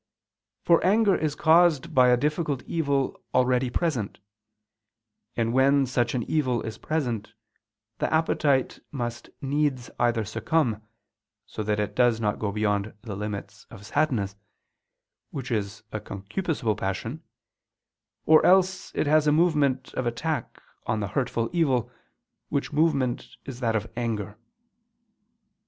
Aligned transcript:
For 0.63 0.83
anger 0.83 1.15
is 1.15 1.35
caused 1.35 1.93
by 1.93 2.07
a 2.07 2.17
difficult 2.17 2.63
evil 2.63 3.21
already 3.35 3.69
present: 3.69 4.17
and 5.37 5.53
when 5.53 5.85
such 5.85 6.15
an 6.15 6.23
evil 6.23 6.63
is 6.63 6.79
present, 6.79 7.33
the 7.99 8.11
appetite 8.11 8.79
must 8.91 9.29
needs 9.43 9.91
either 9.99 10.25
succumb, 10.25 10.81
so 11.45 11.61
that 11.61 11.79
it 11.79 11.93
does 11.95 12.19
not 12.19 12.39
go 12.39 12.51
beyond 12.51 12.95
the 13.03 13.15
limits 13.15 13.65
of 13.69 13.85
sadness, 13.85 14.35
which 15.29 15.51
is 15.51 15.83
a 15.91 15.99
concupiscible 15.99 16.75
passion; 16.77 17.21
or 18.25 18.43
else 18.43 18.91
it 18.95 19.05
has 19.05 19.27
a 19.27 19.31
movement 19.31 19.93
of 19.93 20.07
attack 20.07 20.59
on 20.87 20.99
the 20.99 21.09
hurtful 21.09 21.47
evil, 21.53 21.91
which 22.49 22.73
movement 22.73 23.37
is 23.45 23.59
that 23.59 23.75
of 23.75 23.85
_anger. 23.93 24.35